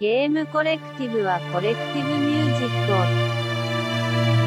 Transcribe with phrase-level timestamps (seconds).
[0.00, 4.43] ゲームコレクティブはコレクティブミュージックを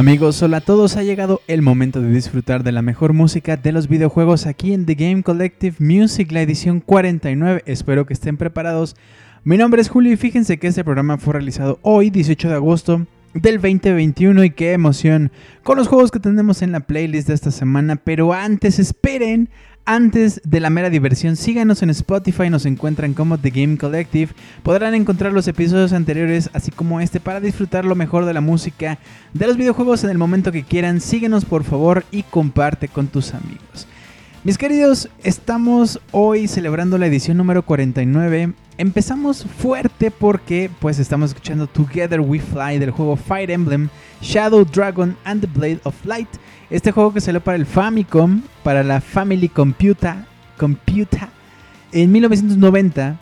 [0.00, 3.70] Amigos, hola a todos, ha llegado el momento de disfrutar de la mejor música de
[3.70, 7.64] los videojuegos aquí en The Game Collective Music, la edición 49.
[7.66, 8.96] Espero que estén preparados.
[9.44, 13.06] Mi nombre es Julio y fíjense que este programa fue realizado hoy, 18 de agosto
[13.34, 15.32] del 2021 y qué emoción
[15.62, 17.96] con los juegos que tenemos en la playlist de esta semana.
[17.96, 19.50] Pero antes, esperen
[19.84, 24.32] antes de la mera diversión, síganos en Spotify, nos encuentran como The Game Collective.
[24.62, 28.98] Podrán encontrar los episodios anteriores, así como este, para disfrutar lo mejor de la música,
[29.34, 31.00] de los videojuegos en el momento que quieran.
[31.00, 33.86] Síguenos por favor y comparte con tus amigos.
[34.42, 38.54] Mis queridos, estamos hoy celebrando la edición número 49.
[38.80, 43.90] Empezamos fuerte porque pues estamos escuchando Together We Fly del juego Fire Emblem,
[44.22, 46.30] Shadow Dragon and the Blade of Light.
[46.70, 50.14] Este juego que salió para el Famicom, para la Family Computer
[50.56, 51.28] Computer.
[51.92, 53.18] En 1990,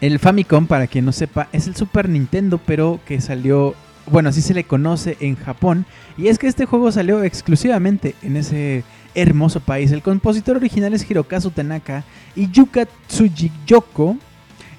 [0.00, 3.76] el Famicom, para quien no sepa, es el Super Nintendo, pero que salió,
[4.10, 5.86] bueno, así se le conoce en Japón.
[6.16, 8.82] Y es que este juego salió exclusivamente en ese
[9.14, 9.92] hermoso país.
[9.92, 12.02] El compositor original es Hirokazu Tanaka
[12.34, 14.16] y Yuka Tsujiyoko.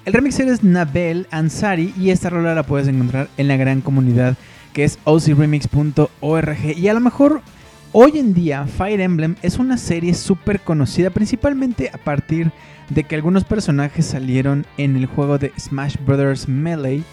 [0.09, 4.37] El remixer es Nabel Ansari y esta rola la puedes encontrar en la gran comunidad
[4.73, 6.57] que es ozremix.org.
[6.75, 7.43] Y a lo mejor
[7.91, 12.51] hoy en día Fire Emblem es una serie súper conocida, principalmente a partir
[12.89, 16.47] de que algunos personajes salieron en el juego de Smash Bros.
[16.47, 17.03] Melee.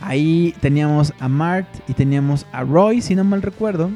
[0.00, 3.90] Ahí teníamos a Mart y teníamos a Roy, si no mal recuerdo.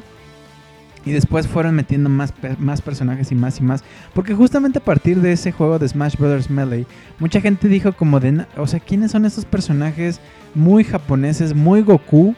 [1.09, 3.83] Y después fueron metiendo más, más personajes y más y más.
[4.13, 6.51] Porque justamente a partir de ese juego de Smash Bros.
[6.51, 6.85] Melee,
[7.17, 10.21] mucha gente dijo como de, o sea, ¿quiénes son estos personajes
[10.53, 12.35] muy japoneses, muy Goku?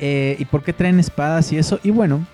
[0.00, 1.78] Eh, ¿Y por qué traen espadas y eso?
[1.84, 2.26] Y bueno,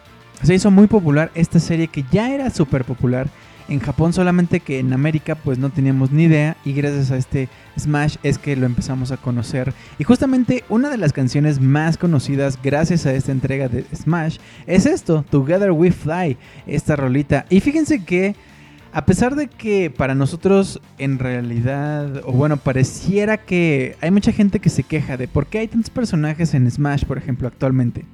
[0.42, 3.28] se hizo muy popular esta serie que ya era súper popular
[3.68, 7.48] en Japón solamente que en América pues no teníamos ni idea y gracias a este
[7.78, 9.72] Smash es que lo empezamos a conocer.
[9.98, 14.86] Y justamente una de las canciones más conocidas gracias a esta entrega de Smash es
[14.86, 16.36] esto, Together We Fly,
[16.66, 17.46] esta rolita.
[17.50, 18.34] Y fíjense que
[18.92, 24.58] a pesar de que para nosotros en realidad, o bueno, pareciera que hay mucha gente
[24.58, 28.06] que se queja de por qué hay tantos personajes en Smash, por ejemplo, actualmente.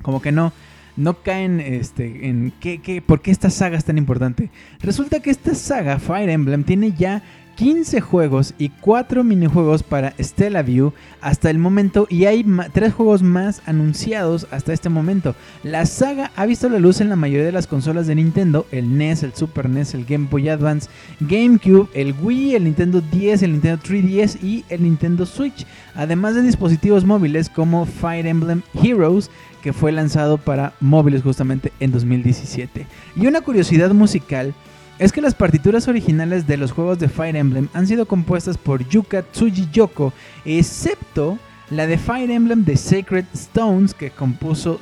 [0.00, 0.52] Como que no,
[0.96, 4.50] no caen este, en qué, qué, por qué esta saga es tan importante.
[4.80, 7.22] Resulta que esta saga, Fire Emblem, tiene ya
[7.56, 10.92] 15 juegos y 4 minijuegos para Stella View
[11.22, 15.34] hasta el momento y hay 3 juegos más anunciados hasta este momento.
[15.62, 18.96] La saga ha visto la luz en la mayoría de las consolas de Nintendo, el
[18.96, 23.52] NES, el Super NES, el Game Boy Advance, GameCube, el Wii, el Nintendo 10, el
[23.52, 29.30] Nintendo 3DS y el Nintendo Switch, además de dispositivos móviles como Fire Emblem Heroes,
[29.62, 32.86] que fue lanzado para móviles justamente en 2017.
[33.16, 34.54] Y una curiosidad musical
[34.98, 38.88] es que las partituras originales de los juegos de Fire Emblem han sido compuestas por
[38.88, 40.12] Yuka Tsujiyoko,
[40.44, 41.38] excepto
[41.70, 44.80] la de Fire Emblem de Sacred Stones que compuso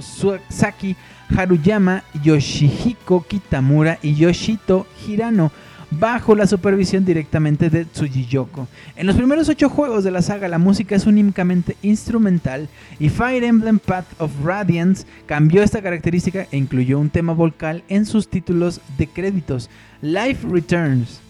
[0.48, 0.96] Saki
[1.36, 5.50] Haruyama, Yoshihiko Kitamura y Yoshito Hirano
[5.98, 8.68] bajo la supervisión directamente de Tsujiyoko.
[8.96, 12.68] En los primeros ocho juegos de la saga la música es únicamente instrumental
[12.98, 18.06] y Fire Emblem Path of Radiance cambió esta característica e incluyó un tema vocal en
[18.06, 19.70] sus títulos de créditos.
[20.02, 21.20] Life Returns.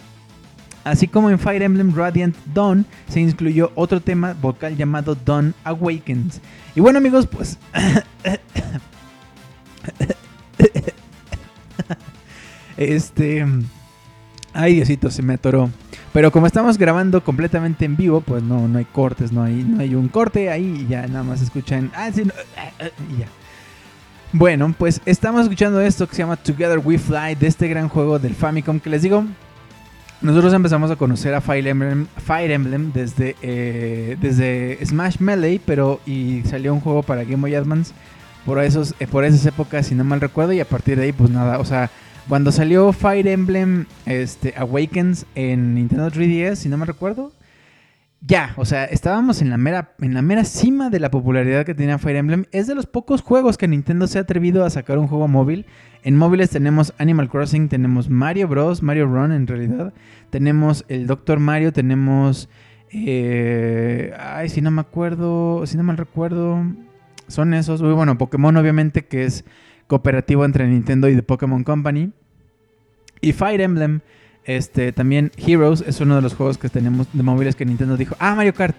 [0.84, 6.40] Así como en Fire Emblem Radiant Dawn se incluyó otro tema vocal llamado Dawn Awakens.
[6.74, 7.58] Y bueno amigos, pues...
[12.76, 13.46] este...
[14.54, 15.68] Ay, Diosito, se me atoró.
[16.12, 19.80] Pero como estamos grabando completamente en vivo, pues no, no hay cortes, no hay, no
[19.82, 21.90] hay un corte ahí y ya nada más escuchan.
[21.94, 23.26] Ah, sí, y ya.
[24.32, 28.18] Bueno, pues estamos escuchando esto que se llama Together We Fly de este gran juego
[28.18, 29.24] del Famicom que les digo.
[30.20, 36.72] Nosotros empezamos a conocer a Fire Emblem, desde, eh, desde Smash Melee, pero y salió
[36.72, 37.92] un juego para Game Boy Advance
[38.46, 41.12] por, esos, eh, por esas épocas, si no mal recuerdo, y a partir de ahí,
[41.12, 41.90] pues nada, o sea,
[42.28, 47.32] cuando salió Fire Emblem este, Awakens en Nintendo 3DS, si no me recuerdo,
[48.26, 51.74] ya, o sea, estábamos en la mera, en la mera cima de la popularidad que
[51.74, 52.46] tenía Fire Emblem.
[52.52, 55.66] Es de los pocos juegos que Nintendo se ha atrevido a sacar un juego móvil.
[56.02, 59.92] En móviles tenemos Animal Crossing, tenemos Mario Bros, Mario Run en realidad.
[60.30, 62.48] Tenemos el Doctor Mario, tenemos...
[62.90, 66.64] Eh, ay, si no me acuerdo, si no me recuerdo,
[67.28, 67.82] son esos.
[67.82, 69.44] Bueno, Pokémon obviamente que es
[69.86, 72.10] cooperativo entre Nintendo y The Pokémon Company.
[73.20, 74.00] Y Fire Emblem,
[74.44, 78.16] este, también Heroes es uno de los juegos que tenemos de móviles que Nintendo dijo,
[78.18, 78.76] ah, Mario Kart.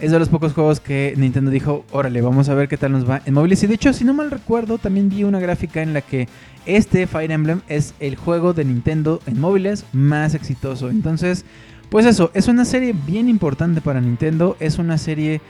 [0.00, 3.08] Es de los pocos juegos que Nintendo dijo, órale, vamos a ver qué tal nos
[3.08, 3.62] va en móviles.
[3.62, 6.28] Y de hecho, si no mal recuerdo, también vi una gráfica en la que
[6.66, 10.90] este Fire Emblem es el juego de Nintendo en móviles más exitoso.
[10.90, 11.44] Entonces,
[11.90, 14.56] pues eso, es una serie bien importante para Nintendo.
[14.58, 15.40] Es una serie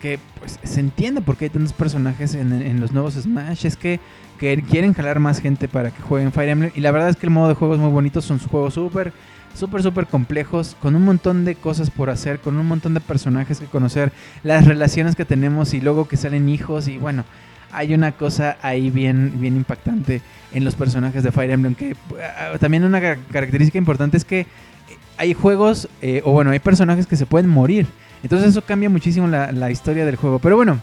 [0.00, 3.66] que pues, se entiende por qué hay tantos personajes en, los nuevos Smash.
[3.66, 4.00] Es que
[4.40, 6.72] que quieren jalar más gente para que jueguen Fire Emblem.
[6.74, 9.12] Y la verdad es que el modo de juego es muy bonito, son juegos súper,
[9.54, 13.60] súper, súper complejos, con un montón de cosas por hacer, con un montón de personajes
[13.60, 17.24] que conocer, las relaciones que tenemos y luego que salen hijos y bueno.
[17.72, 21.76] Hay una cosa ahí bien, bien impactante en los personajes de Fire Emblem.
[21.76, 21.94] Que
[22.36, 24.46] ah, también una característica importante es que
[25.18, 27.86] hay juegos, eh, o bueno, hay personajes que se pueden morir.
[28.22, 30.38] Entonces eso cambia muchísimo la, historia del juego.
[30.38, 30.80] Pero bueno,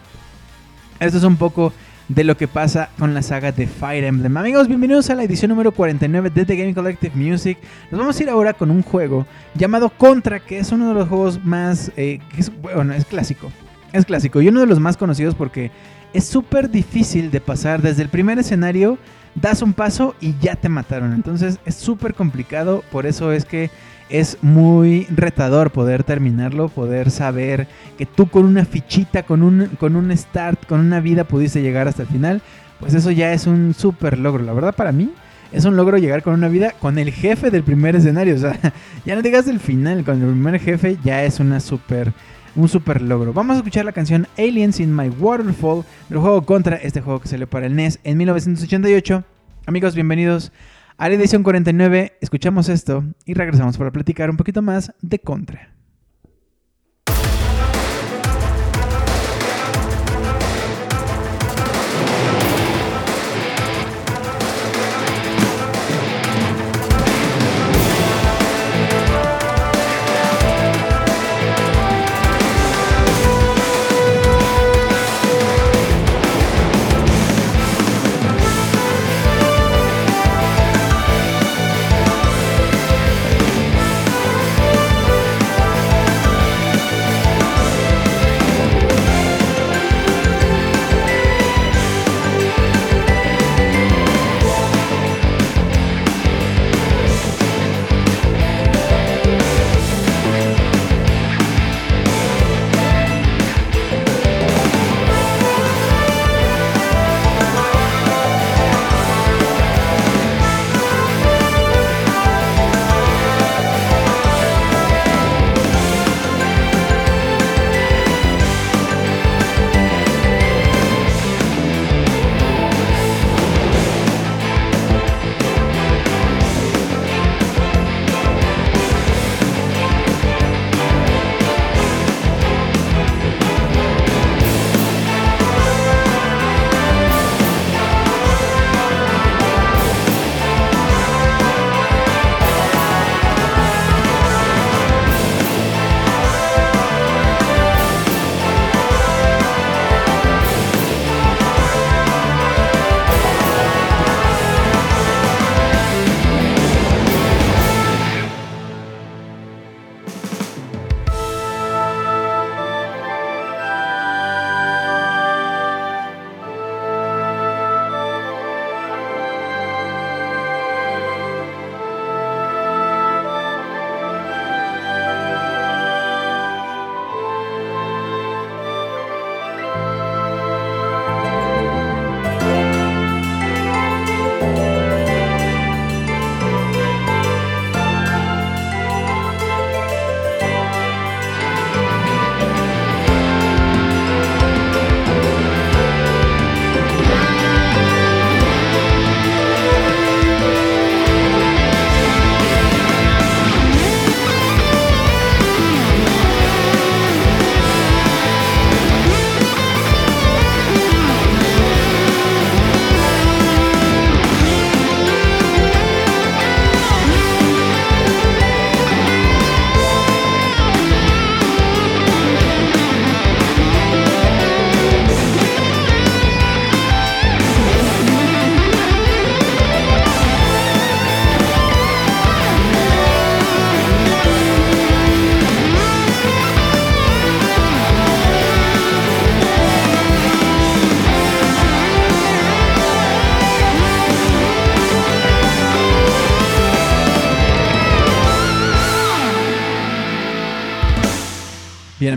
[0.99, 1.73] esto es un poco
[2.07, 4.35] de lo que pasa con la saga de Fire Emblem.
[4.37, 7.57] Amigos, bienvenidos a la edición número 49 de The Game Collective Music.
[7.91, 11.09] Nos vamos a ir ahora con un juego llamado Contra, que es uno de los
[11.09, 11.91] juegos más...
[11.97, 13.51] Eh, es, bueno, es clásico.
[13.91, 15.71] Es clásico y uno de los más conocidos porque
[16.13, 18.97] es súper difícil de pasar desde el primer escenario
[19.35, 21.13] das un paso y ya te mataron.
[21.13, 23.69] Entonces es súper complicado, por eso es que
[24.09, 29.95] es muy retador poder terminarlo, poder saber que tú con una fichita, con un, con
[29.95, 32.41] un start, con una vida pudiste llegar hasta el final.
[32.79, 34.43] Pues eso ya es un súper logro.
[34.43, 35.11] La verdad para mí
[35.51, 38.35] es un logro llegar con una vida con el jefe del primer escenario.
[38.35, 38.57] O sea,
[39.05, 42.13] ya no digas el final, con el primer jefe ya es una super,
[42.55, 43.33] un super logro.
[43.33, 47.27] Vamos a escuchar la canción Aliens in My Waterfall del juego Contra, este juego que
[47.27, 49.23] salió para el NES en 1988.
[49.65, 50.51] Amigos, bienvenidos
[50.97, 52.17] a la edición 49.
[52.21, 55.76] Escuchamos esto y regresamos para platicar un poquito más de Contra.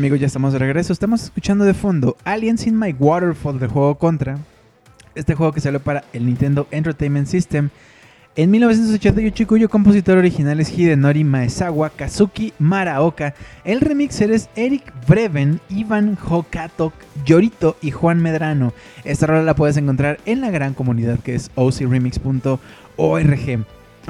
[0.00, 0.94] Amigos, ya estamos de regreso.
[0.94, 4.38] Estamos escuchando de fondo Aliens in My Waterfall del juego Contra.
[5.14, 7.68] Este juego que salió para el Nintendo Entertainment System
[8.34, 13.34] en 1988 cuyo compositor original es Hidenori Maezawa, Kazuki Maraoka.
[13.62, 16.94] El remixer es Eric Breven, Ivan Hokatok,
[17.26, 18.72] Yorito y Juan Medrano.
[19.04, 22.58] Esta rola la puedes encontrar en la gran comunidad que es ocremix.org.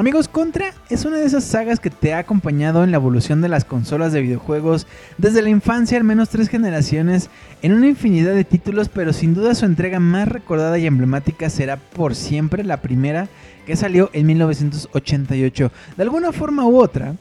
[0.01, 3.51] Amigos, Contra es una de esas sagas que te ha acompañado en la evolución de
[3.51, 4.87] las consolas de videojuegos
[5.19, 7.29] desde la infancia, al menos tres generaciones,
[7.61, 11.77] en una infinidad de títulos, pero sin duda su entrega más recordada y emblemática será
[11.77, 13.29] por siempre la primera
[13.67, 15.71] que salió en 1988.
[15.99, 17.17] De alguna forma u otra,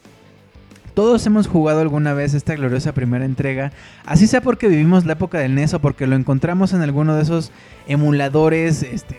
[0.93, 3.73] todos hemos jugado alguna vez esta gloriosa primera entrega,
[4.05, 7.23] así sea porque vivimos la época del NES o porque lo encontramos en alguno de
[7.23, 7.51] esos
[7.87, 9.17] emuladores este,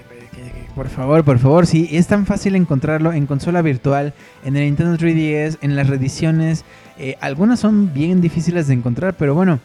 [0.81, 4.15] por favor, por favor, sí, es tan fácil encontrarlo en consola virtual,
[4.47, 6.65] en el Nintendo 3DS, en las reediciones.
[6.99, 9.61] Eh, algunas son bien difíciles de encontrar, pero bueno,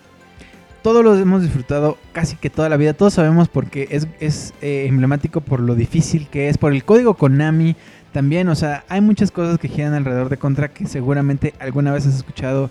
[0.84, 2.96] todos los hemos disfrutado casi que toda la vida.
[2.96, 7.14] Todos sabemos porque es, es eh, emblemático por lo difícil que es, por el código
[7.14, 7.78] Konami
[8.12, 8.50] también.
[8.50, 12.16] O sea, hay muchas cosas que giran alrededor de Contra que seguramente alguna vez has
[12.16, 12.70] escuchado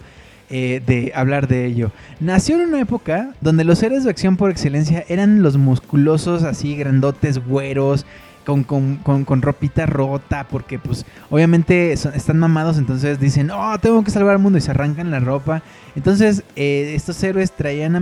[0.51, 1.93] eh, de hablar de ello.
[2.21, 6.77] Nació en una época donde los héroes de acción por excelencia eran los musculosos, así
[6.77, 8.05] grandotes, güeros,
[8.45, 14.05] con, con, con, con, ropita rota, porque pues obviamente están mamados, entonces dicen, oh, tengo
[14.05, 15.63] que salvar al mundo y se arrancan la ropa.
[15.97, 17.97] Entonces eh, estos héroes traían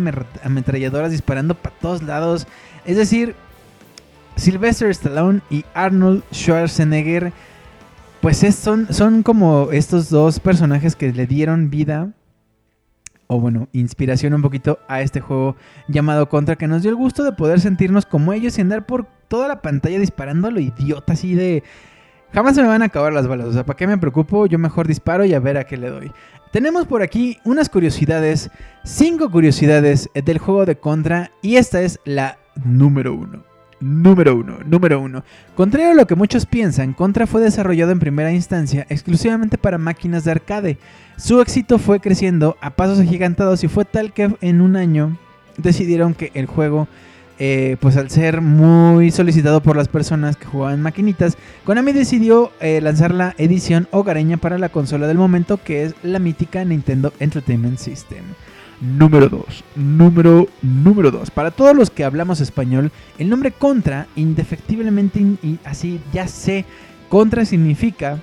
[0.44, 2.46] ametralladoras disparando para todos lados.
[2.84, 3.34] Es decir,
[4.36, 7.32] Sylvester Stallone y Arnold Schwarzenegger,
[8.20, 12.10] pues son, son como estos dos personajes que le dieron vida
[13.32, 15.56] o bueno, inspiración un poquito a este juego
[15.88, 19.06] llamado Contra, que nos dio el gusto de poder sentirnos como ellos y andar por
[19.28, 21.62] toda la pantalla disparando a lo idiota, así de...
[22.32, 24.46] Jamás se me van a acabar las balas, o sea, ¿para qué me preocupo?
[24.46, 26.12] Yo mejor disparo y a ver a qué le doy.
[26.50, 28.50] Tenemos por aquí unas curiosidades,
[28.84, 33.51] cinco curiosidades del juego de Contra, y esta es la número uno.
[33.82, 34.58] Número 1.
[34.64, 35.24] Número 1.
[35.56, 40.22] Contrario a lo que muchos piensan, Contra fue desarrollado en primera instancia exclusivamente para máquinas
[40.22, 40.78] de arcade.
[41.16, 45.18] Su éxito fue creciendo a pasos agigantados y fue tal que en un año
[45.56, 46.86] decidieron que el juego,
[47.40, 52.80] eh, pues al ser muy solicitado por las personas que jugaban maquinitas, Konami decidió eh,
[52.80, 57.78] lanzar la edición hogareña para la consola del momento que es la mítica Nintendo Entertainment
[57.78, 58.22] System.
[58.82, 59.44] Número 2.
[59.76, 61.30] Número número 2.
[61.30, 66.64] Para todos los que hablamos español, el nombre contra, indefectiblemente y así ya sé,
[67.08, 68.18] contra significa,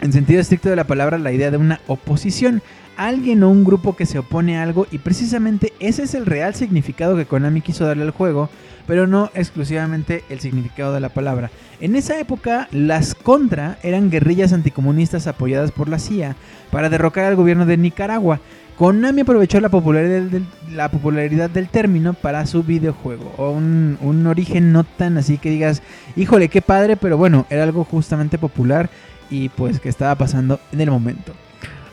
[0.00, 2.62] en sentido estricto de la palabra, la idea de una oposición.
[2.96, 6.54] Alguien o un grupo que se opone a algo y precisamente ese es el real
[6.56, 8.50] significado que Konami quiso darle al juego,
[8.86, 11.50] pero no exclusivamente el significado de la palabra.
[11.80, 16.36] En esa época, las contra eran guerrillas anticomunistas apoyadas por la CIA
[16.70, 18.40] para derrocar al gobierno de Nicaragua.
[18.76, 23.32] Konami aprovechó la popularidad del, la popularidad del término para su videojuego.
[23.36, 25.82] O un, un, origen no tan así que digas,
[26.16, 28.90] híjole, qué padre, pero bueno, era algo justamente popular
[29.30, 31.32] y pues que estaba pasando en el momento.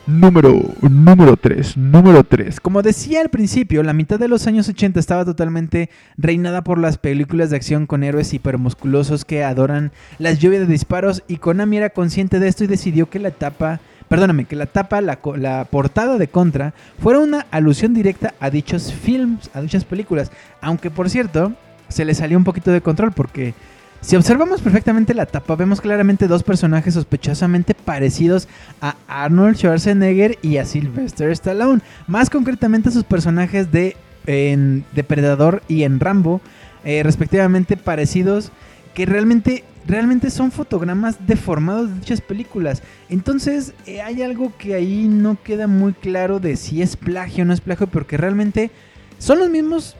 [0.04, 2.58] Número, número 3, número 3.
[2.58, 6.98] Como decía al principio, la mitad de los años 80 estaba totalmente reinada por las
[6.98, 11.90] películas de acción con héroes hipermusculosos que adoran las lluvias de disparos y Konami era
[11.90, 13.80] consciente de esto y decidió que la etapa
[14.12, 19.48] perdóname, que la tapa, la, portada de Contra, fuera una alusión directa a dichos films,
[19.54, 20.30] a dichas películas.
[20.60, 21.54] Aunque por cierto,
[21.88, 23.54] se le salió un poquito de control porque
[24.02, 28.48] si observamos perfectamente la tapa, vemos claramente dos personajes sospechosamente parecidos
[28.82, 31.80] a Arnold Schwarzenegger y a Sylvester Stallone.
[32.06, 33.96] Más concretamente a sus personajes de
[34.26, 36.42] en Depredador y en Rambo,
[36.84, 38.52] eh, respectivamente parecidos,
[38.92, 42.82] que realmente realmente son fotogramas deformados de dichas películas.
[43.08, 47.46] Entonces eh, hay algo que ahí no queda muy claro de si es plagio o
[47.46, 48.70] no es plagio, porque realmente
[49.18, 49.96] son los mismos,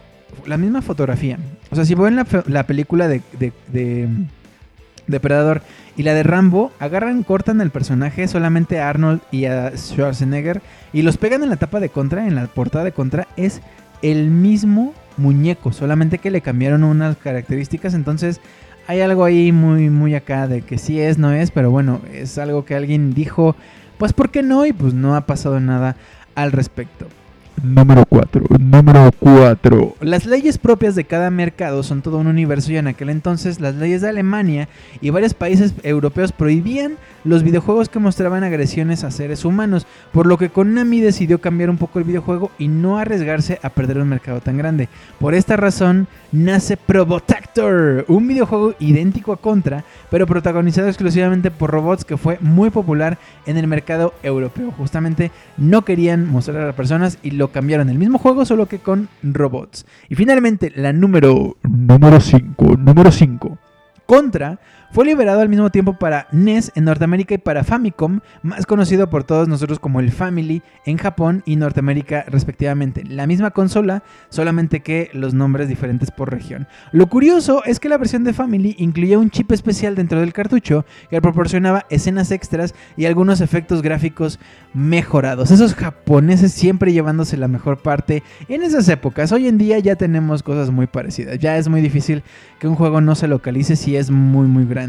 [0.47, 1.38] la misma fotografía.
[1.71, 4.09] O sea, si ven la, la película de, de, de,
[5.07, 5.62] Depredador
[5.97, 11.03] y la de Rambo, agarran, cortan el personaje solamente a Arnold y a Schwarzenegger y
[11.03, 13.61] los pegan en la tapa de contra, en la portada de contra, es
[14.01, 18.40] el mismo muñeco, solamente que le cambiaron unas características, entonces
[18.87, 22.38] hay algo ahí muy, muy acá de que sí es, no es, pero bueno, es
[22.38, 23.57] algo que alguien dijo,
[23.99, 24.66] pues ¿por qué no?
[24.66, 25.97] Y pues no ha pasado nada
[26.35, 27.07] al respecto.
[27.62, 28.44] Número 4.
[28.59, 29.96] Número 4.
[30.01, 33.77] Las leyes propias de cada mercado son todo un universo y en aquel entonces las
[33.77, 34.68] leyes de Alemania
[35.01, 40.38] y varios países europeos prohibían los videojuegos que mostraban agresiones a seres humanos, por lo
[40.38, 44.40] que Konami decidió cambiar un poco el videojuego y no arriesgarse a perder un mercado
[44.40, 44.88] tan grande.
[45.20, 52.05] Por esta razón nace Probotector, un videojuego idéntico a Contra, pero protagonizado exclusivamente por robots
[52.05, 54.72] que fue muy popular en el mercado europeo.
[54.72, 58.80] Justamente no querían mostrar a las personas y lo cambiaron el mismo juego solo que
[58.80, 59.86] con robots.
[60.08, 63.58] Y finalmente la número número 5, número 5.
[64.06, 64.58] Contra
[64.92, 69.24] fue liberado al mismo tiempo para NES en Norteamérica y para Famicom, más conocido por
[69.24, 73.02] todos nosotros como el Family en Japón y Norteamérica respectivamente.
[73.05, 76.68] La misma consola, solamente que los nombres diferentes por región.
[76.92, 80.85] Lo curioso es que la versión de Family incluía un chip especial dentro del cartucho
[81.09, 84.38] que proporcionaba escenas extras y algunos efectos gráficos
[84.74, 85.50] mejorados.
[85.50, 89.33] Esos japoneses siempre llevándose la mejor parte en esas épocas.
[89.33, 91.38] Hoy en día ya tenemos cosas muy parecidas.
[91.38, 92.22] Ya es muy difícil
[92.59, 94.82] que un juego no se localice si es muy muy grande.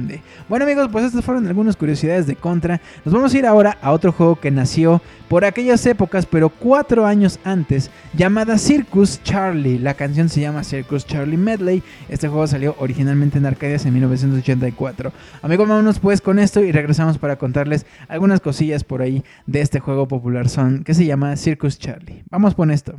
[0.50, 2.82] Bueno amigos, pues estas fueron algunas curiosidades de Contra.
[3.06, 7.06] Nos vamos a ir ahora a otro juego que nació por aquellas épocas, pero cuatro
[7.06, 9.80] años antes, llamada Circus Charlie.
[9.80, 11.84] La canción se llama Circus Charlie Medley.
[12.10, 15.12] Este juego salió originalmente en arcades en 1984.
[15.42, 19.80] Amigos, vámonos pues con esto y regresamos para contarles algunas cosillas por ahí de este
[19.80, 22.24] juego popular son que se llama Circus Charlie.
[22.30, 22.96] Vamos con esto.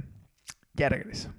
[0.74, 1.30] Ya regreso.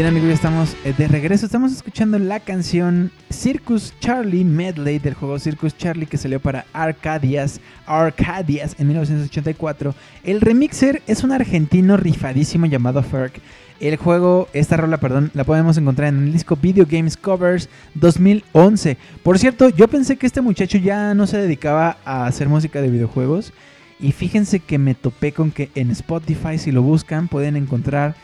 [0.00, 1.44] Bien amigos, ya estamos eh, de regreso.
[1.44, 7.60] Estamos escuchando la canción Circus Charlie Medley del juego Circus Charlie que salió para Arcadias,
[7.86, 9.94] en 1984.
[10.24, 13.32] El remixer es un argentino rifadísimo llamado Ferg.
[13.78, 18.96] El juego, esta rola, perdón, la podemos encontrar en el disco Video Games Covers 2011.
[19.22, 22.88] Por cierto, yo pensé que este muchacho ya no se dedicaba a hacer música de
[22.88, 23.52] videojuegos.
[23.98, 28.14] Y fíjense que me topé con que en Spotify, si lo buscan, pueden encontrar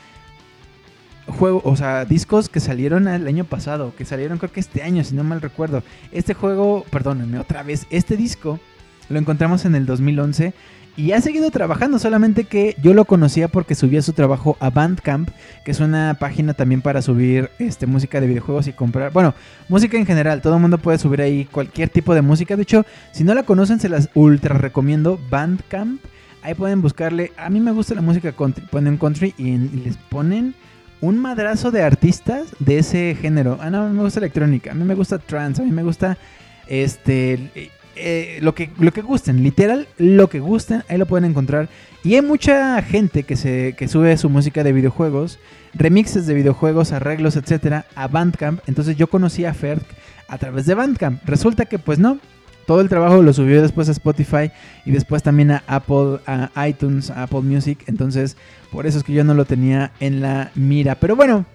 [1.27, 5.05] juego, o sea, discos que salieron el año pasado, que salieron creo que este año,
[5.05, 5.83] si no mal recuerdo.
[6.13, 8.61] Este juego, perdónenme otra vez, este disco
[9.09, 10.53] lo encontramos en el 2011
[10.97, 15.29] y ha seguido trabajando, solamente que yo lo conocía porque subía su trabajo a Bandcamp,
[15.63, 19.35] que es una página también para subir este, música de videojuegos y comprar, bueno,
[19.69, 22.87] música en general, todo el mundo puede subir ahí cualquier tipo de música, de hecho,
[23.13, 26.03] si no la conocen se las ultra recomiendo, Bandcamp,
[26.43, 30.55] ahí pueden buscarle, a mí me gusta la música country, ponen country y les ponen
[31.01, 33.59] un madrazo de artistas de ese género.
[33.61, 35.83] Ah, no, a mí me gusta electrónica, a mí me gusta trance, a mí me
[35.83, 36.19] gusta
[36.67, 41.69] este eh, lo que lo que gusten, literal lo que gusten, ahí lo pueden encontrar.
[42.05, 45.39] Y hay mucha gente que se que sube su música de videojuegos,
[45.75, 48.61] remixes de videojuegos, arreglos, etcétera, a Bandcamp.
[48.67, 49.83] Entonces yo conocí a Ferg
[50.29, 51.23] a través de Bandcamp.
[51.25, 52.19] Resulta que pues no,
[52.67, 54.51] todo el trabajo lo subió después a Spotify
[54.85, 57.85] y después también a Apple, a iTunes, a Apple Music.
[57.87, 58.37] Entonces,
[58.71, 60.97] por eso es que yo no lo tenía en la mira.
[60.97, 61.47] Pero bueno,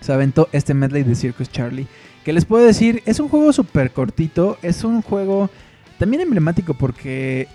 [0.00, 1.86] se aventó este medley de Circus Charlie.
[2.24, 4.58] Que les puedo decir, es un juego súper cortito.
[4.62, 5.50] Es un juego
[5.98, 7.48] también emblemático porque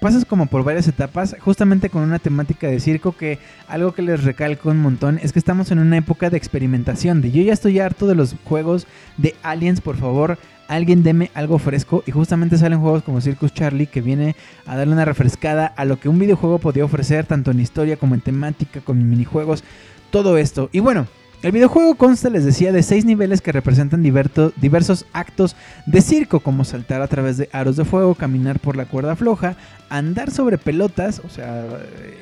[0.00, 4.24] pasas como por varias etapas, justamente con una temática de circo que algo que les
[4.24, 7.80] recalco un montón es que estamos en una época de experimentación, de yo ya estoy
[7.80, 10.38] harto de los juegos de aliens, por favor,
[10.68, 14.92] alguien deme algo fresco y justamente salen juegos como Circus Charlie que viene a darle
[14.92, 18.80] una refrescada a lo que un videojuego podía ofrecer tanto en historia como en temática,
[18.80, 19.64] con minijuegos,
[20.10, 20.68] todo esto.
[20.72, 21.06] Y bueno,
[21.42, 26.64] el videojuego consta, les decía, de seis niveles que representan diversos actos de circo, como
[26.64, 29.56] saltar a través de aros de fuego, caminar por la cuerda floja,
[29.90, 31.64] andar sobre pelotas, o sea,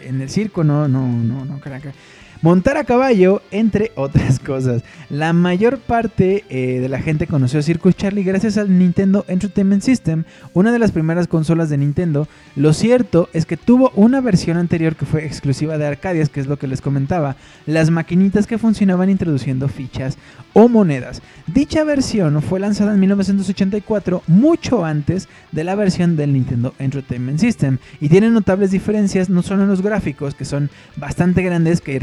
[0.04, 1.92] en el circo no, no, no, no, caraca
[2.44, 4.82] montar a caballo, entre otras cosas.
[5.08, 9.82] La mayor parte eh, de la gente conoció a Circus Charlie gracias al Nintendo Entertainment
[9.82, 12.28] System, una de las primeras consolas de Nintendo.
[12.54, 16.46] Lo cierto es que tuvo una versión anterior que fue exclusiva de Arcadias, que es
[16.46, 20.18] lo que les comentaba, las maquinitas que funcionaban introduciendo fichas
[20.52, 21.22] o monedas.
[21.46, 27.78] Dicha versión fue lanzada en 1984, mucho antes de la versión del Nintendo Entertainment System,
[28.02, 31.98] y tiene notables diferencias no solo en los gráficos, que son bastante grandes, que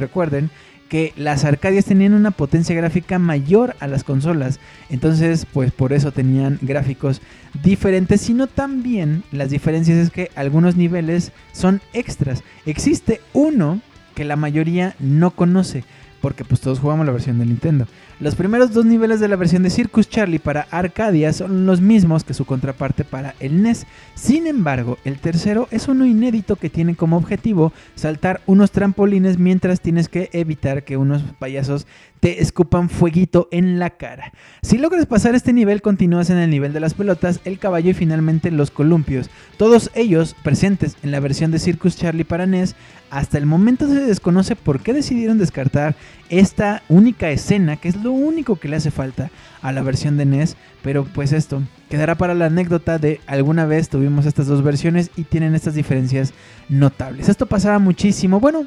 [0.91, 4.59] que las Arcadias tenían una potencia gráfica mayor a las consolas.
[4.89, 7.21] Entonces, pues por eso tenían gráficos
[7.63, 12.43] diferentes, sino también las diferencias es que algunos niveles son extras.
[12.65, 13.79] Existe uno
[14.15, 15.85] que la mayoría no conoce,
[16.21, 17.87] porque pues todos jugamos la versión de Nintendo.
[18.19, 22.23] Los primeros dos niveles de la versión de Circus Charlie para Arcadia son los mismos
[22.23, 23.87] que su contraparte para el NES.
[24.13, 29.81] Sin embargo, el tercero es uno inédito que tiene como objetivo saltar unos trampolines mientras
[29.81, 31.87] tienes que evitar que unos payasos
[32.19, 34.31] te escupan fueguito en la cara.
[34.61, 37.95] Si logras pasar este nivel, continúas en el nivel de las pelotas, el caballo y
[37.95, 39.31] finalmente los columpios.
[39.57, 42.75] Todos ellos presentes en la versión de Circus Charlie para NES.
[43.11, 45.95] Hasta el momento se desconoce por qué decidieron descartar
[46.29, 49.29] esta única escena, que es lo único que le hace falta
[49.61, 50.55] a la versión de NES.
[50.81, 55.25] Pero pues esto quedará para la anécdota de alguna vez tuvimos estas dos versiones y
[55.25, 56.33] tienen estas diferencias
[56.69, 57.27] notables.
[57.27, 58.65] Esto pasaba muchísimo, bueno,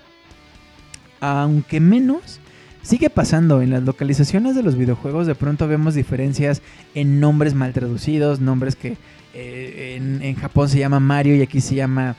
[1.20, 2.38] aunque menos.
[2.82, 6.60] Sigue pasando en las localizaciones de los videojuegos, de pronto vemos diferencias
[6.94, 8.98] en nombres mal traducidos, nombres que
[9.32, 12.14] eh, en, en Japón se llama Mario y aquí se llama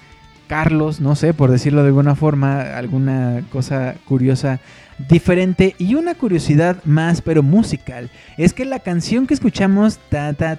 [0.47, 4.60] Carlos, no sé, por decirlo de alguna forma, alguna cosa curiosa
[4.97, 8.10] diferente y una curiosidad más pero musical.
[8.38, 10.55] Es que la canción que escuchamos ta ta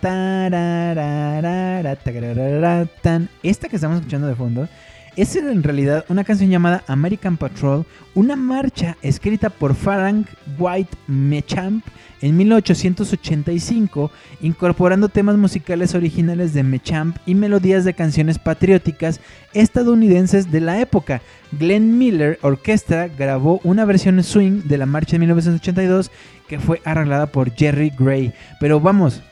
[3.43, 4.69] esta que estamos escuchando de fondo
[5.17, 10.27] es en realidad una canción llamada American Patrol, una marcha escrita por Farang
[10.59, 11.85] White Mechamp
[12.21, 14.11] en 1885,
[14.43, 19.21] incorporando temas musicales originales de Mechamp y melodías de canciones patrióticas
[19.55, 21.23] estadounidenses de la época.
[21.53, 26.11] Glenn Miller Orquestra grabó una versión swing de la marcha de 1982
[26.47, 28.35] que fue arreglada por Jerry Gray.
[28.61, 29.23] Pero vamos,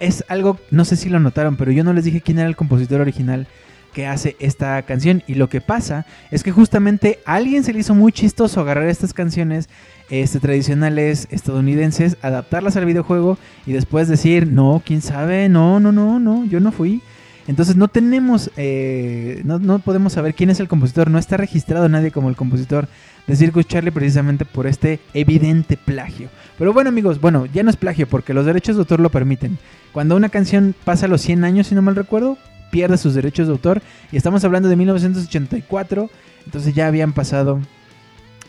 [0.00, 2.56] es algo, no sé si lo notaron, pero yo no les dije quién era el
[2.56, 3.46] compositor original
[3.92, 5.22] que hace esta canción.
[5.26, 8.88] Y lo que pasa es que justamente a alguien se le hizo muy chistoso agarrar
[8.88, 9.68] estas canciones
[10.10, 16.18] este, tradicionales estadounidenses, adaptarlas al videojuego y después decir, no, quién sabe, no, no, no,
[16.18, 17.02] no, yo no fui.
[17.48, 21.88] Entonces no tenemos, eh, no, no, podemos saber quién es el compositor, no está registrado
[21.88, 22.86] nadie como el compositor
[23.26, 26.28] de Circus Charlie precisamente por este evidente plagio.
[26.58, 29.58] Pero bueno amigos, bueno, ya no es plagio porque los derechos de autor lo permiten.
[29.92, 32.38] Cuando una canción pasa los 100 años, si no mal recuerdo,
[32.72, 33.82] pierde sus derechos de autor.
[34.10, 36.10] Y estamos hablando de 1984.
[36.46, 37.60] Entonces ya habían pasado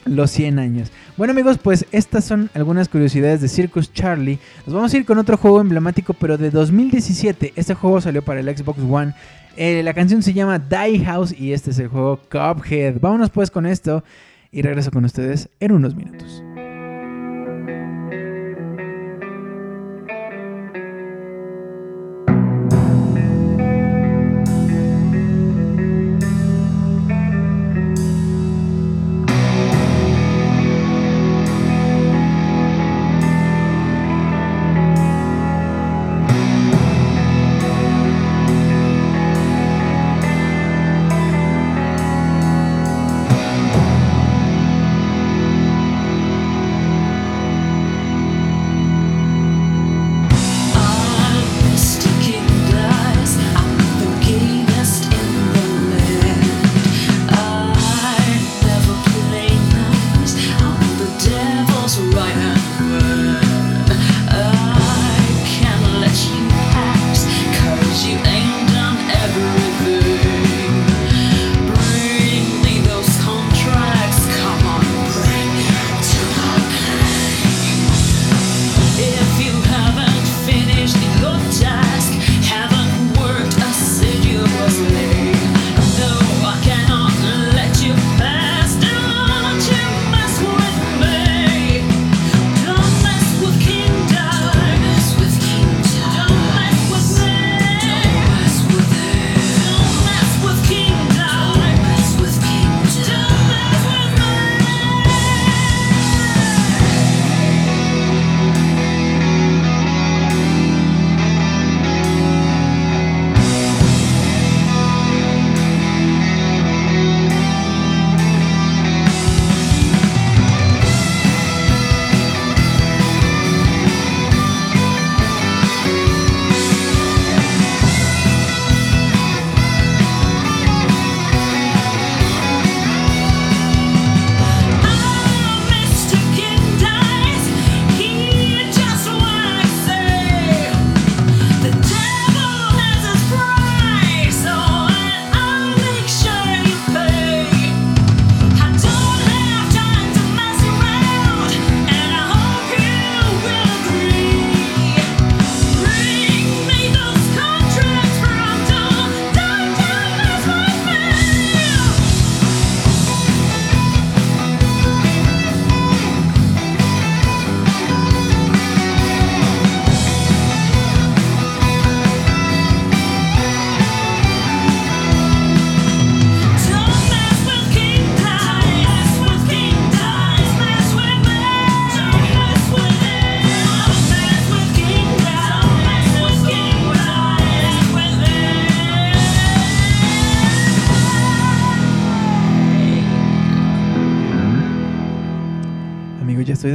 [0.06, 0.92] los 100 años.
[1.18, 4.40] Bueno amigos, pues estas son algunas curiosidades de Circus Charlie.
[4.66, 7.54] Nos vamos a ir con otro juego emblemático, pero de 2017.
[7.56, 9.14] Este juego salió para el Xbox One.
[9.56, 13.00] Eh, la canción se llama Die House y este es el juego Cuphead.
[13.00, 14.04] Vámonos pues con esto
[14.52, 16.44] y regreso con ustedes en unos minutos.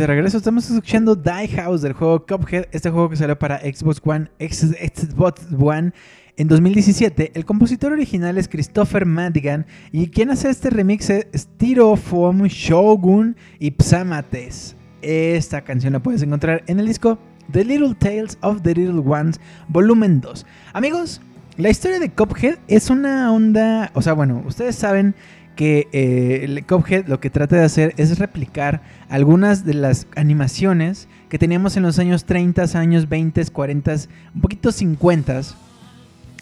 [0.09, 0.39] Regreso.
[0.39, 5.47] Estamos escuchando Die House del juego Cuphead, este juego que salió para Xbox One, Xbox
[5.59, 5.93] One
[6.39, 7.33] en 2017.
[7.35, 13.71] El compositor original es Christopher Madigan y quien hace este remix es Styrofoam Shogun y
[13.79, 14.77] Psamates.
[15.03, 17.19] Esta canción la puedes encontrar en el disco
[17.53, 20.47] The Little Tales of the Little Ones, volumen 2.
[20.73, 21.21] Amigos,
[21.59, 25.15] la historia de Cuphead es una onda, o sea, bueno, ustedes saben
[25.59, 26.65] que eh, el
[27.09, 31.99] lo que trata de hacer es replicar algunas de las animaciones que teníamos en los
[31.99, 33.97] años 30, años 20, 40,
[34.37, 35.41] un poquito 50.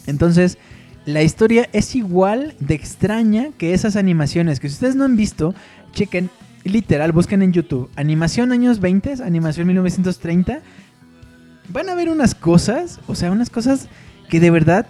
[0.05, 0.59] Entonces,
[1.07, 5.55] la historia es igual de extraña que esas animaciones que si ustedes no han visto,
[5.93, 6.29] chequen,
[6.63, 10.59] literal, busquen en YouTube, animación años 20, animación 1930,
[11.69, 13.87] van a ver unas cosas, o sea, unas cosas
[14.29, 14.85] que de verdad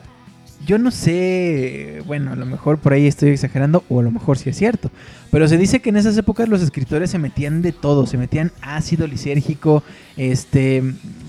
[0.68, 4.38] yo no sé, bueno, a lo mejor por ahí estoy exagerando o a lo mejor
[4.38, 4.92] sí es cierto,
[5.32, 8.52] pero se dice que en esas épocas los escritores se metían de todo, se metían
[8.62, 9.82] ácido lisérgico,
[10.18, 10.84] este,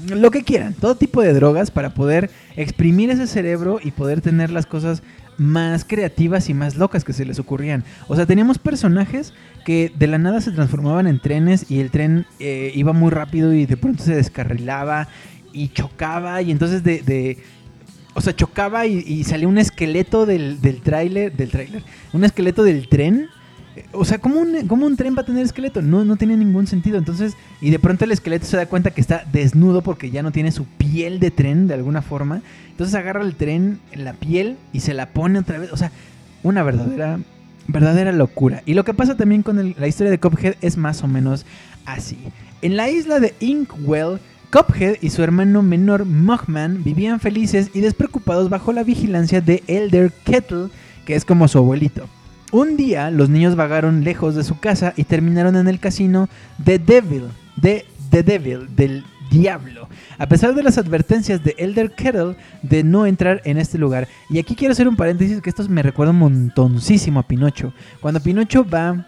[0.08, 4.50] lo que quieran, todo tipo de drogas para poder exprimir ese cerebro y poder tener
[4.50, 5.04] las cosas
[5.36, 7.84] más creativas y más locas que se les ocurrían.
[8.08, 9.32] O sea, teníamos personajes
[9.64, 13.54] que de la nada se transformaban en trenes y el tren eh, iba muy rápido
[13.54, 15.06] y de pronto se descarrilaba
[15.52, 17.38] y chocaba y entonces de
[18.18, 22.88] o sea, chocaba y, salía un esqueleto del, del tráiler, del tráiler, un esqueleto del
[22.88, 23.28] tren.
[23.92, 25.82] O sea, ¿cómo un, un tren va a tener esqueleto?
[25.82, 26.98] No, no tiene ningún sentido.
[26.98, 30.32] Entonces, y de pronto el esqueleto se da cuenta que está desnudo porque ya no
[30.32, 32.42] tiene su piel de tren de alguna forma.
[32.70, 35.72] Entonces agarra el tren, en la piel y se la pone otra vez.
[35.72, 35.92] O sea,
[36.42, 37.20] una verdadera,
[37.68, 38.64] verdadera locura.
[38.66, 41.46] Y lo que pasa también con la historia de Cuphead es más o menos
[41.86, 42.18] así.
[42.62, 44.18] En la isla de Inkwell
[44.50, 50.10] Cuphead y su hermano menor Mugman vivían felices y despreocupados bajo la vigilancia de Elder
[50.24, 50.68] Kettle,
[51.04, 52.08] que es como su abuelito.
[52.50, 56.30] Un día los niños vagaron lejos de su casa y terminaron en el casino
[56.64, 57.24] The Devil,
[57.56, 59.86] de The Devil, del diablo.
[60.16, 64.08] A pesar de las advertencias de Elder Kettle de no entrar en este lugar.
[64.30, 67.74] Y aquí quiero hacer un paréntesis que esto me recuerda un montoncísimo a Pinocho.
[68.00, 69.06] Cuando Pinocho va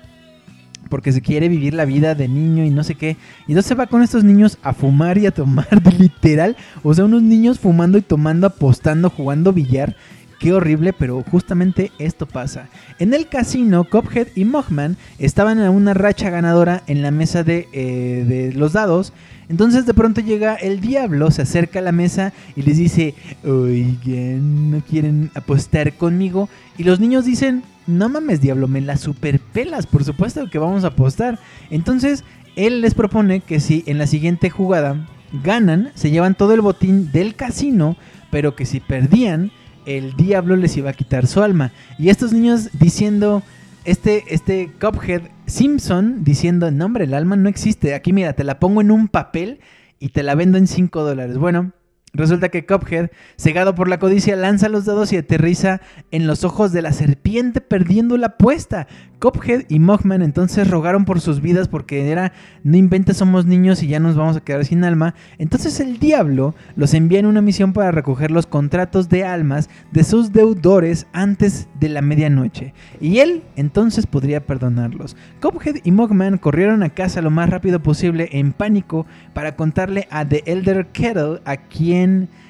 [0.91, 3.17] porque se quiere vivir la vida de niño y no sé qué.
[3.47, 6.57] Y entonces se va con estos niños a fumar y a tomar, literal.
[6.83, 9.97] O sea, unos niños fumando y tomando, apostando, jugando billar.
[10.41, 12.69] Qué horrible, pero justamente esto pasa.
[12.99, 17.69] En el casino, Cophead y Mogman estaban en una racha ganadora en la mesa de,
[17.73, 19.13] eh, de los dados.
[19.51, 23.15] Entonces de pronto llega el diablo, se acerca a la mesa y les dice,
[23.45, 26.49] oigan, ¿no quieren apostar conmigo?
[26.79, 30.89] Y los niños dicen, no mames diablo, me la superpelas, por supuesto que vamos a
[30.89, 31.39] apostar.
[31.71, 32.25] Entonces,
[32.57, 35.07] él les propone que si en la siguiente jugada
[35.45, 37.97] ganan, se llevan todo el botín del casino,
[38.31, 39.53] pero que si perdían,
[39.87, 41.73] el diablo les iba a quitar su alma.
[41.99, 43.43] Y estos niños diciendo,
[43.85, 48.59] este, este Cuphead Simpson diciendo, no hombre, el alma no existe, aquí mira, te la
[48.59, 49.61] pongo en un papel
[49.99, 51.39] y te la vendo en 5 dólares.
[51.39, 51.73] Bueno,
[52.13, 55.81] Resulta que Cuphead, cegado por la codicia, lanza los dados y aterriza
[56.11, 58.89] en los ojos de la serpiente perdiendo la apuesta.
[59.21, 62.33] Cuphead y Mogman entonces rogaron por sus vidas porque era,
[62.65, 65.15] no inventes, somos niños y ya nos vamos a quedar sin alma.
[65.39, 70.05] Entonces el diablo los envía en una misión para recoger los contratos de almas de
[70.05, 72.73] sus deudores antes de la medianoche.
[72.99, 75.17] Y él entonces podría perdonarlos.
[75.41, 80.27] Cuphead y Mogman corrieron a casa lo más rápido posible en pánico para contarle a
[80.27, 82.00] The Elder Kettle a quien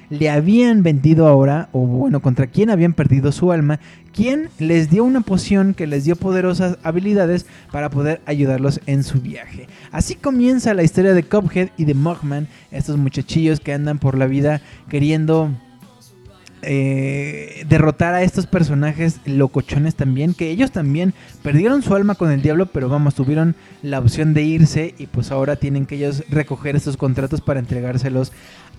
[0.09, 3.79] le habían vendido ahora, o bueno, contra quién habían perdido su alma,
[4.13, 9.21] quien les dio una poción que les dio poderosas habilidades para poder ayudarlos en su
[9.21, 9.67] viaje.
[9.91, 14.27] Así comienza la historia de Cuphead y de Mogman, estos muchachillos que andan por la
[14.27, 15.49] vida queriendo
[16.63, 22.43] eh, derrotar a estos personajes locochones también, que ellos también perdieron su alma con el
[22.43, 26.75] diablo, pero vamos, tuvieron la opción de irse y pues ahora tienen que ellos recoger
[26.75, 28.31] estos contratos para entregárselos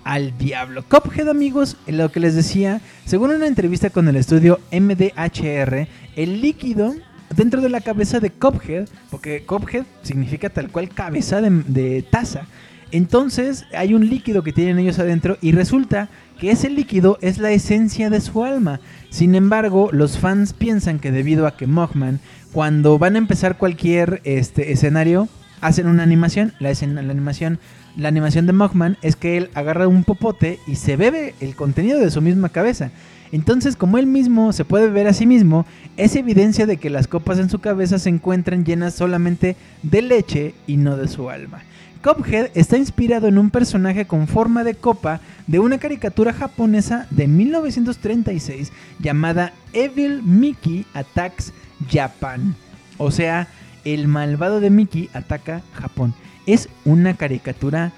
[0.03, 0.83] al diablo.
[0.87, 6.93] Cophead, amigos, lo que les decía, según una entrevista con el estudio MDHR, el líquido
[7.35, 12.45] dentro de la cabeza de Cophead, porque Cophead significa tal cual cabeza de, taza.
[12.91, 17.51] Entonces hay un líquido que tienen ellos adentro y resulta que ese líquido es la
[17.51, 18.79] esencia de su alma.
[19.09, 22.19] Sin embargo, los fans piensan que debido a que Mogman,
[22.51, 25.27] cuando van a empezar cualquier este, escenario,
[25.61, 27.59] hacen una animación, la, la animación
[27.95, 31.99] la animación de Mogman es que él agarra un popote y se bebe el contenido
[31.99, 32.91] de su misma cabeza.
[33.31, 35.65] Entonces, como él mismo se puede ver a sí mismo,
[35.97, 40.53] es evidencia de que las copas en su cabeza se encuentran llenas solamente de leche
[40.67, 41.63] y no de su alma.
[42.03, 47.27] Cuphead está inspirado en un personaje con forma de copa de una caricatura japonesa de
[47.27, 51.53] 1936 llamada Evil Mickey Attacks
[51.89, 52.55] Japan.
[52.97, 53.47] O sea,
[53.85, 56.13] el malvado de Mickey ataca Japón.
[56.45, 57.91] Es una caricatura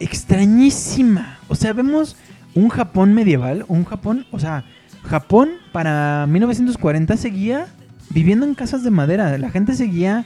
[0.00, 1.38] extrañísima.
[1.48, 2.16] O sea, vemos
[2.54, 4.64] un Japón medieval, un Japón, o sea,
[5.04, 7.66] Japón para 1940 seguía
[8.10, 9.36] viviendo en casas de madera.
[9.38, 10.24] La gente seguía,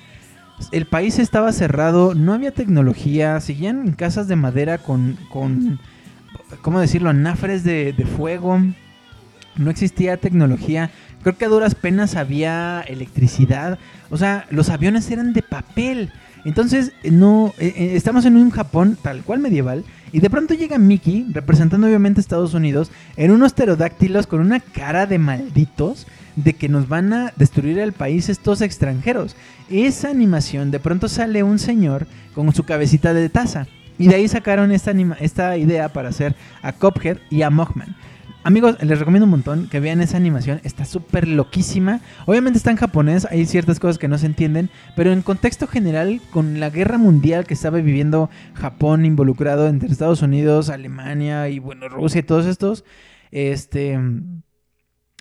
[0.73, 5.81] el país estaba cerrado, no había tecnología, seguían en casas de madera con, con
[6.63, 8.61] ¿cómo decirlo?, anafres de, de fuego.
[9.57, 10.91] No existía tecnología.
[11.23, 13.79] Creo que a duras penas había electricidad.
[14.11, 16.13] O sea, los aviones eran de papel.
[16.45, 19.85] Entonces, no, eh, eh, estamos en un Japón tal cual medieval.
[20.13, 25.07] Y de pronto llega Mickey, representando obviamente Estados Unidos, en unos pterodáctilos con una cara
[25.07, 29.37] de malditos de que nos van a destruir el país estos extranjeros.
[29.69, 33.67] Esa animación, de pronto sale un señor con su cabecita de taza.
[33.99, 37.97] Y de ahí sacaron esta, esta idea para hacer a Cophead y a Mothman.
[38.45, 42.01] Amigos, les recomiendo un montón que vean esa animación, está súper loquísima.
[42.25, 46.21] Obviamente está en japonés, hay ciertas cosas que no se entienden, pero en contexto general,
[46.31, 51.89] con la guerra mundial que estaba viviendo Japón involucrado entre Estados Unidos, Alemania y bueno,
[51.89, 52.85] Rusia y todos estos,
[53.33, 53.99] este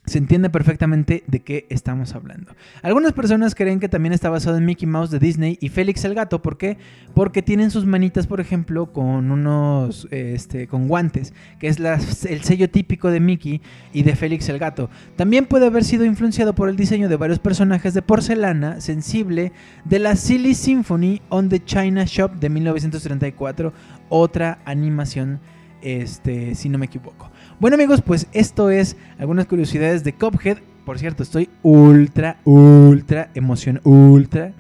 [0.08, 2.56] se entiende perfectamente de qué estamos hablando.
[2.82, 6.16] Algunas personas creen que también está basado en Mickey Mouse de Disney y Félix el
[6.16, 6.42] gato.
[6.42, 6.78] ¿Por qué?
[7.14, 11.78] Porque tienen sus manitas, por ejemplo, con unos, este, con guantes, que es
[12.26, 14.90] el sello típico de Mickey y de Félix el gato.
[15.18, 19.52] También puede haber sido influenciado por el diseño de varios personajes de porcelana sensible
[19.84, 23.74] de la Silly Symphony on the China Shop de 1934,
[24.08, 25.42] otra animación,
[25.82, 27.30] este, si no me equivoco.
[27.60, 30.60] Bueno amigos, pues esto es algunas curiosidades de Cophead.
[30.86, 33.90] Por cierto, estoy ultra, ultra emocionado.
[33.90, 34.52] Ultra,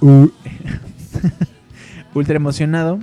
[2.14, 2.98] ultra emocionado.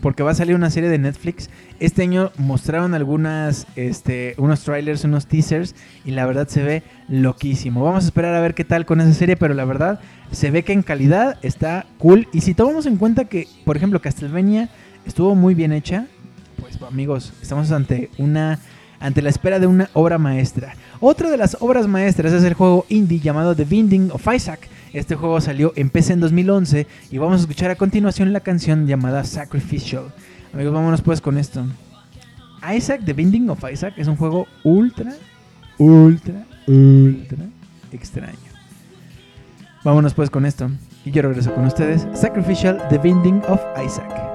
[0.00, 1.50] Porque va a salir una serie de Netflix.
[1.80, 5.74] Este año mostraron algunas, este, unos trailers, unos teasers.
[6.04, 7.82] Y la verdad se ve loquísimo.
[7.82, 9.34] Vamos a esperar a ver qué tal con esa serie.
[9.34, 9.98] Pero la verdad
[10.30, 12.28] se ve que en calidad está cool.
[12.32, 14.68] Y si tomamos en cuenta que, por ejemplo, Castlevania
[15.06, 16.06] estuvo muy bien hecha
[16.88, 18.58] amigos, estamos ante una
[19.00, 20.74] ante la espera de una obra maestra.
[21.00, 24.68] Otra de las obras maestras es el juego indie llamado The Binding of Isaac.
[24.92, 28.86] Este juego salió en PC en 2011 y vamos a escuchar a continuación la canción
[28.86, 30.12] llamada Sacrificial.
[30.52, 31.64] Amigos, vámonos pues con esto.
[32.76, 35.14] Isaac, The Binding of Isaac es un juego ultra,
[35.78, 37.46] ultra, ultra
[37.92, 38.36] extraño.
[39.82, 40.70] Vámonos pues con esto.
[41.06, 42.06] Y yo regreso con ustedes.
[42.12, 44.29] Sacrificial, The Binding of Isaac.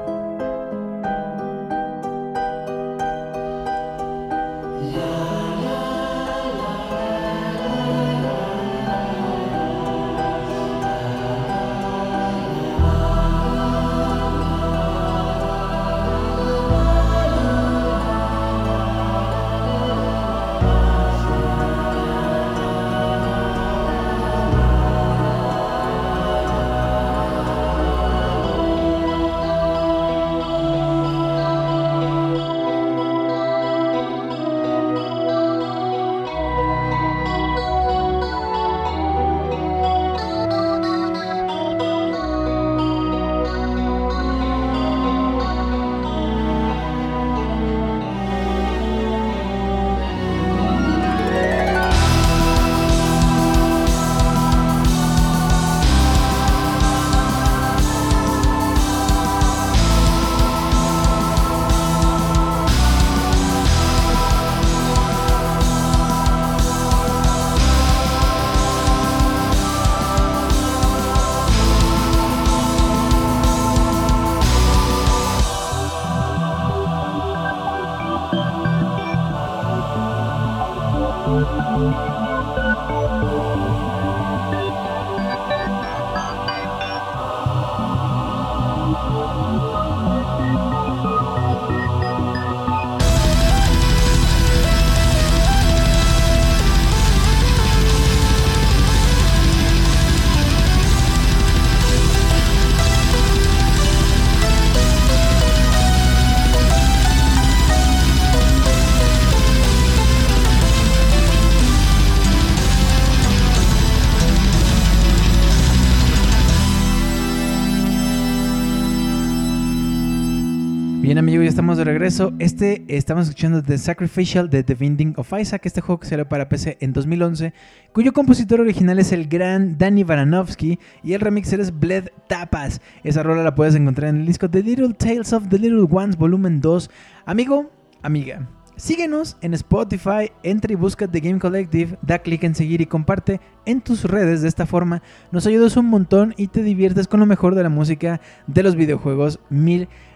[121.78, 122.32] De regreso.
[122.40, 126.48] Este estamos escuchando The Sacrificial de The Binding of Isaac, este juego que salió para
[126.48, 127.54] PC en 2011,
[127.92, 132.82] cuyo compositor original es el gran Danny Baranovsky y el remixer es Bled Tapas.
[133.04, 136.18] Esa rola la puedes encontrar en el disco The Little Tales of the Little Ones
[136.18, 136.90] Volumen 2.
[137.26, 137.70] Amigo,
[138.02, 138.48] amiga,
[138.78, 143.40] Síguenos en Spotify, entra y busca The Game Collective, da clic en seguir y comparte
[143.66, 144.42] en tus redes.
[144.42, 145.02] De esta forma
[145.32, 148.76] nos ayudas un montón y te diviertes con lo mejor de la música de los
[148.76, 149.40] videojuegos.
[149.50, 150.15] Mil gracias.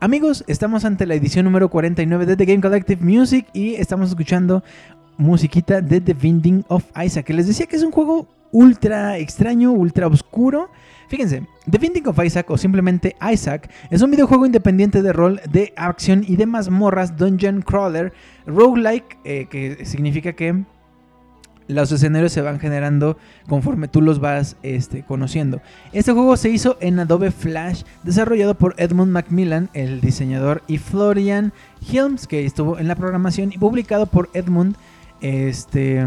[0.00, 4.62] Amigos, estamos ante la edición número 49 de The Game Collective Music y estamos escuchando
[5.16, 7.26] musiquita de The Binding of Isaac.
[7.26, 10.70] Que les decía que es un juego ultra extraño, ultra oscuro
[11.12, 15.74] Fíjense, The Binding of Isaac o simplemente Isaac es un videojuego independiente de rol, de
[15.76, 18.14] acción y de mazmorras Dungeon Crawler
[18.46, 20.64] roguelike, eh, que significa que
[21.68, 23.16] los escenarios se van generando
[23.48, 25.60] conforme tú los vas este, conociendo.
[25.92, 31.52] Este juego se hizo en Adobe Flash, desarrollado por Edmund Macmillan, el diseñador, y Florian
[31.90, 34.76] Helms, que estuvo en la programación, y publicado por Edmund,
[35.20, 36.06] este,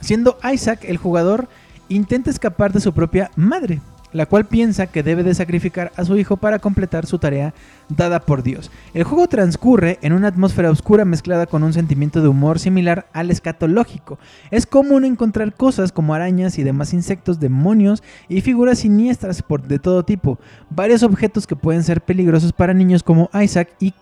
[0.00, 1.48] siendo Isaac el jugador
[1.88, 3.80] intenta escapar de su propia madre
[4.12, 7.54] la cual piensa que debe de sacrificar a su hijo para completar su tarea
[7.88, 8.70] dada por Dios.
[8.94, 13.30] El juego transcurre en una atmósfera oscura mezclada con un sentimiento de humor similar al
[13.30, 14.18] escatológico.
[14.50, 20.04] Es común encontrar cosas como arañas y demás insectos, demonios y figuras siniestras de todo
[20.04, 20.38] tipo.
[20.70, 23.94] Varios objetos que pueden ser peligrosos para niños como Isaac y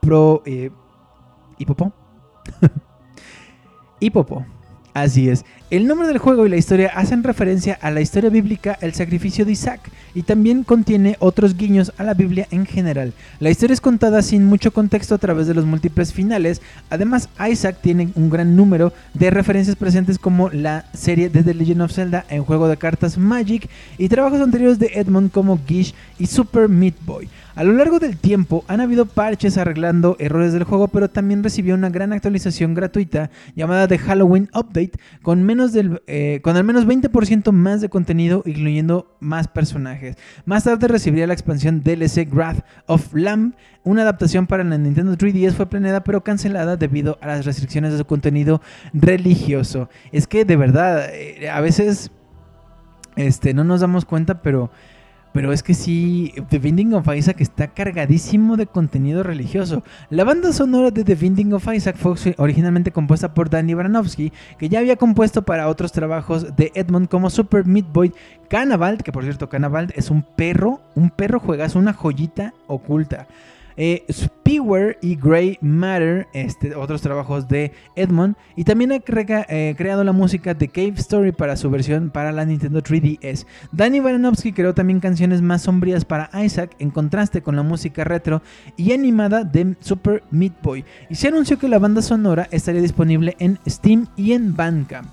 [0.00, 0.42] Pro...
[0.44, 0.70] Eh,
[1.58, 1.92] ¿Hipopo?
[4.00, 4.44] Hipopo.
[4.94, 5.44] Así es.
[5.70, 9.44] El nombre del juego y la historia hacen referencia a la historia bíblica El sacrificio
[9.44, 13.12] de Isaac y también contiene otros guiños a la Biblia en general.
[13.40, 16.62] La historia es contada sin mucho contexto a través de los múltiples finales.
[16.90, 21.82] Además, Isaac tiene un gran número de referencias presentes como la serie de The Legend
[21.82, 23.68] of Zelda en juego de cartas Magic
[23.98, 27.28] y trabajos anteriores de Edmond como Gish y Super Meat Boy.
[27.56, 31.76] A lo largo del tiempo han habido parches arreglando errores del juego, pero también recibió
[31.76, 36.84] una gran actualización gratuita llamada The Halloween Update con, menos del, eh, con al menos
[36.84, 40.16] 20% más de contenido, incluyendo más personajes.
[40.44, 45.52] Más tarde recibiría la expansión DLC Wrath of Lamb, una adaptación para la Nintendo 3DS
[45.52, 49.88] fue planeada pero cancelada debido a las restricciones de su contenido religioso.
[50.10, 52.10] Es que de verdad, eh, a veces
[53.14, 54.72] este, no nos damos cuenta, pero
[55.34, 59.82] pero es que sí, The Binding of Isaac está cargadísimo de contenido religioso.
[60.08, 64.68] La banda sonora de The Binding of Isaac fue originalmente compuesta por Danny Baranovsky, que
[64.68, 68.12] ya había compuesto para otros trabajos de Edmond como Super Meat Boy
[68.48, 73.26] que por cierto Cannibal es un perro, un perro juegas una joyita oculta.
[73.76, 74.04] Eh,
[75.00, 78.36] y Grey Matter, este, otros trabajos de Edmond.
[78.56, 78.96] Y también ha
[79.48, 83.46] eh, creado la música de Cave Story para su versión para la Nintendo 3DS.
[83.72, 88.42] Danny Baranovsky creó también canciones más sombrías para Isaac, en contraste con la música retro
[88.76, 90.84] y animada de Super Meat Boy.
[91.10, 95.08] Y se anunció que la banda sonora estaría disponible en Steam y en Bandcamp.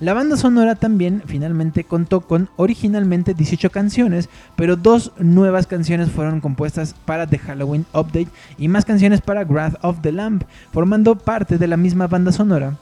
[0.00, 6.40] La banda sonora también finalmente contó con originalmente 18 canciones, pero dos nuevas canciones fueron
[6.40, 7.84] compuestas para The Halloween
[8.58, 12.76] Y más canciones para Wrath of the Lamb, formando parte de la misma banda sonora.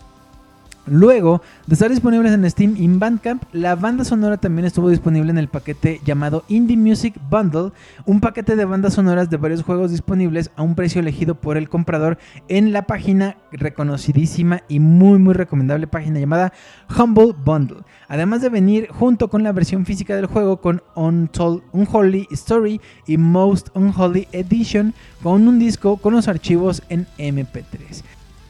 [0.86, 5.38] Luego de estar disponibles en Steam y Bandcamp, la banda sonora también estuvo disponible en
[5.38, 7.72] el paquete llamado Indie Music Bundle,
[8.04, 11.70] un paquete de bandas sonoras de varios juegos disponibles a un precio elegido por el
[11.70, 12.18] comprador
[12.48, 16.52] en la página reconocidísima y muy muy recomendable página llamada
[16.98, 17.78] Humble Bundle.
[18.08, 23.16] Además de venir junto con la versión física del juego con Untold Unholy Story y
[23.16, 28.02] Most Unholy Edition con un disco con los archivos en MP3.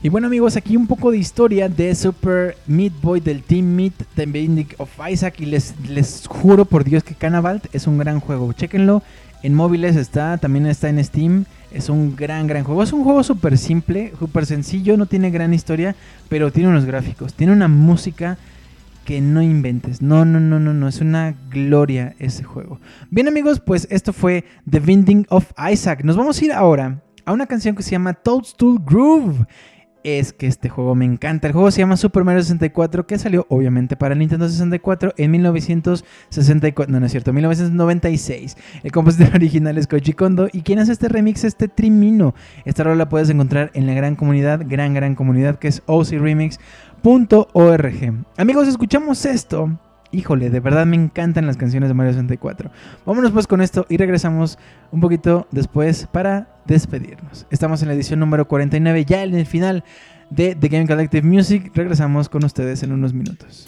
[0.05, 3.95] Y bueno amigos, aquí un poco de historia de Super Meat Boy del Team Meat
[4.15, 8.21] The Binding of Isaac y les, les juro por Dios que Cannavalt es un gran
[8.21, 8.53] juego.
[8.53, 9.03] Chequenlo,
[9.43, 11.47] en móviles está, también está en Steam.
[11.73, 12.83] Es un gran, gran juego.
[12.83, 15.97] Es un juego súper simple, súper sencillo, no tiene gran historia,
[16.29, 18.37] pero tiene unos gráficos, tiene una música
[19.07, 20.03] que no inventes.
[20.03, 20.87] No, no, no, no, no.
[20.87, 22.79] Es una gloria ese juego.
[23.09, 26.05] Bien amigos, pues esto fue The Binding of Isaac.
[26.05, 29.47] Nos vamos a ir ahora a una canción que se llama Toadstool Groove
[30.05, 31.49] es que este juego me encanta.
[31.49, 35.31] El juego se llama Super Mario 64, que salió obviamente para el Nintendo 64 en
[35.31, 38.57] 1964, no, no es cierto, 1996.
[38.83, 42.35] El compositor original es Koji Kondo y quien hace este remix es este Trimino.
[42.65, 46.55] Esta rola la puedes encontrar en la gran comunidad, gran, gran comunidad que es ocremix.org.
[48.37, 49.79] Amigos, escuchamos esto
[50.15, 52.71] híjole, de verdad me encantan las canciones de Mario 64.
[53.05, 54.59] Vámonos pues con esto y regresamos
[54.93, 57.47] un poquito después para despedirnos.
[57.51, 59.85] Estamos en la edición número 49, ya en el final
[60.31, 61.71] de The Game Collective Music.
[61.75, 63.67] Regresamos con ustedes en unos minutos.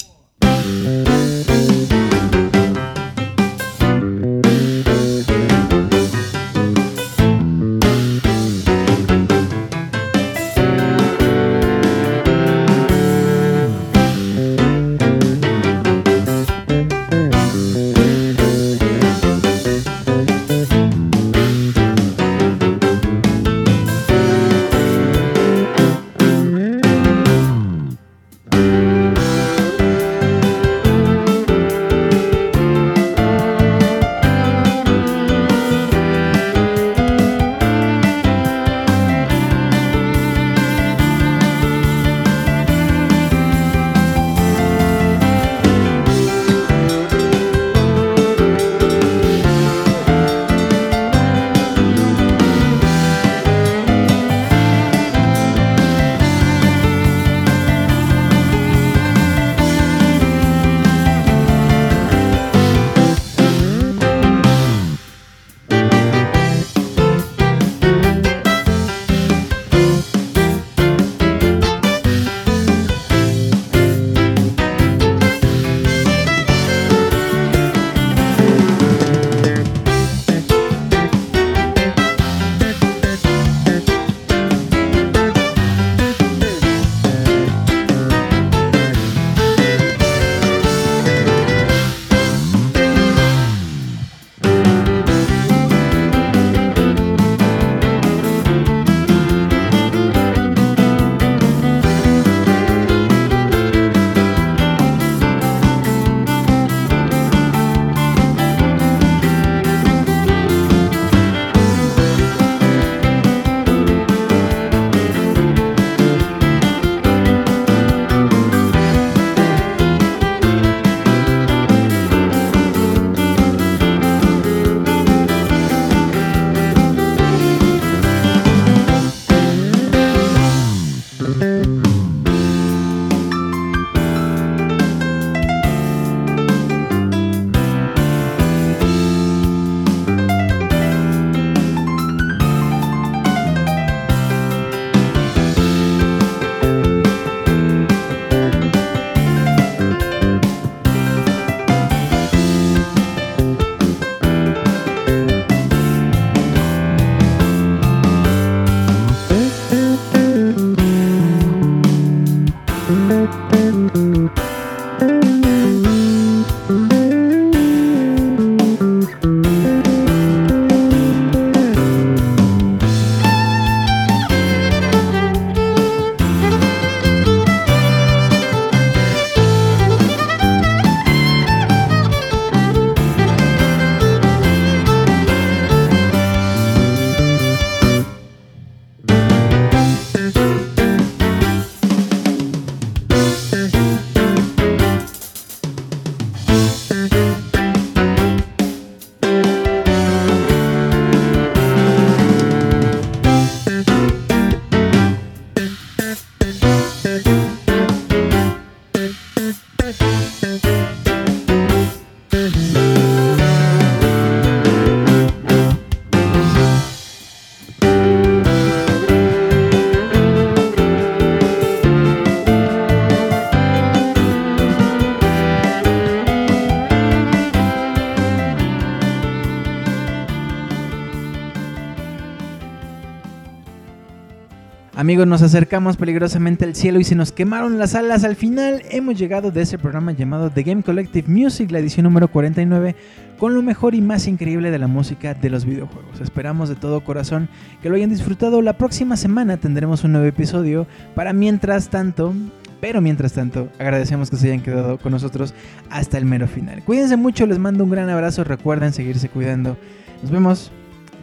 [235.24, 238.24] Nos acercamos peligrosamente al cielo y se nos quemaron las alas.
[238.24, 242.28] Al final hemos llegado de ese programa llamado The Game Collective Music, la edición número
[242.28, 242.94] 49,
[243.38, 246.20] con lo mejor y más increíble de la música de los videojuegos.
[246.20, 247.48] Esperamos de todo corazón
[247.80, 248.60] que lo hayan disfrutado.
[248.60, 250.86] La próxima semana tendremos un nuevo episodio.
[251.14, 252.34] Para mientras tanto,
[252.80, 255.54] pero mientras tanto, agradecemos que se hayan quedado con nosotros
[255.88, 256.82] hasta el mero final.
[256.82, 258.44] Cuídense mucho, les mando un gran abrazo.
[258.44, 259.78] Recuerden seguirse cuidando.
[260.20, 260.70] Nos vemos.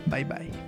[0.07, 0.62] Bye bye.